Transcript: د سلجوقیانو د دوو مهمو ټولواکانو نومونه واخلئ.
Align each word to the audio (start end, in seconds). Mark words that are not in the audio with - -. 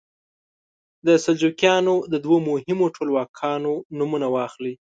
د 1.05 1.07
سلجوقیانو 1.23 1.95
د 2.11 2.13
دوو 2.23 2.37
مهمو 2.49 2.85
ټولواکانو 2.95 3.73
نومونه 3.97 4.27
واخلئ. 4.35 4.73